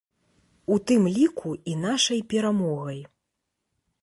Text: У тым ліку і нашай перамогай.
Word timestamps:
У 0.75 0.77
тым 0.91 1.03
ліку 1.19 1.53
і 1.73 1.75
нашай 1.85 2.21
перамогай. 2.35 2.99